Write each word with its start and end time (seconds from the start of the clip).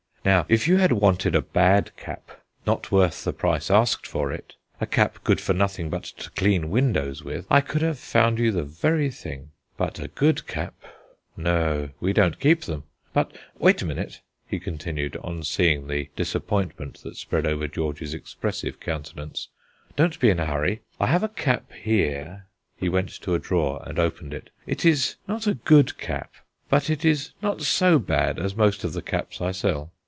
Now, 0.23 0.45
if 0.49 0.67
you 0.67 0.77
had 0.77 0.91
wanted 0.91 1.33
a 1.33 1.41
bad 1.41 1.97
cap, 1.97 2.29
not 2.63 2.91
worth 2.91 3.23
the 3.23 3.33
price 3.33 3.71
asked 3.71 4.05
for 4.05 4.31
it; 4.31 4.53
a 4.79 4.85
cap 4.85 5.17
good 5.23 5.41
for 5.41 5.53
nothing 5.55 5.89
but 5.89 6.03
to 6.03 6.29
clean 6.29 6.69
windows 6.69 7.23
with, 7.23 7.47
I 7.49 7.61
could 7.61 7.81
have 7.81 7.97
found 7.97 8.37
you 8.37 8.51
the 8.51 8.61
very 8.61 9.09
thing. 9.09 9.49
But 9.77 9.97
a 9.97 10.09
good 10.09 10.45
cap 10.45 10.75
no; 11.35 11.89
we 11.99 12.13
don't 12.13 12.39
keep 12.39 12.61
them. 12.65 12.83
But 13.13 13.31
wait 13.57 13.81
a 13.81 13.85
minute," 13.87 14.21
he 14.47 14.59
continued, 14.59 15.17
on 15.23 15.41
seeing 15.41 15.87
the 15.87 16.09
disappointment 16.15 17.01
that 17.01 17.15
spread 17.17 17.47
over 17.47 17.67
George's 17.67 18.13
expressive 18.13 18.79
countenance, 18.79 19.47
"don't 19.95 20.19
be 20.19 20.29
in 20.29 20.39
a 20.39 20.45
hurry. 20.45 20.81
I 20.99 21.07
have 21.07 21.23
a 21.23 21.29
cap 21.29 21.73
here" 21.73 22.45
he 22.77 22.89
went 22.89 23.09
to 23.23 23.33
a 23.33 23.39
drawer 23.39 23.81
and 23.87 23.97
opened 23.97 24.35
it 24.35 24.51
"it 24.67 24.85
is 24.85 25.15
not 25.27 25.47
a 25.47 25.55
good 25.55 25.97
cap, 25.97 26.35
but 26.69 26.91
it 26.91 27.03
is 27.03 27.31
not 27.41 27.63
so 27.63 27.97
bad 27.97 28.37
as 28.37 28.55
most 28.55 28.83
of 28.83 28.93
the 28.93 29.01
caps 29.01 29.41
I 29.41 29.49
sell." 29.51 29.91